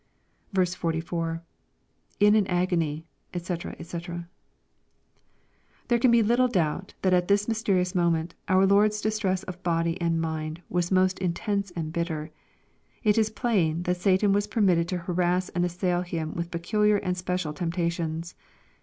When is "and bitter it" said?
11.75-13.19